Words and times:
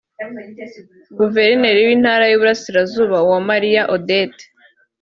Guverineri 1.19 1.79
w’Intara 1.87 2.23
y’Iburasirazuba 2.27 3.15
Uwamariya 3.25 3.83
Odette 3.95 4.43